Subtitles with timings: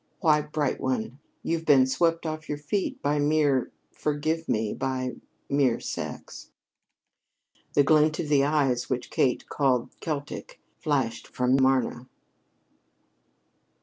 [0.19, 5.11] "Why, bright one, you've been swept off your feet by mere forgive me by
[5.47, 6.49] mere sex."
[7.75, 12.07] That glint of the eyes which Kate called Celtic flashed from Marna.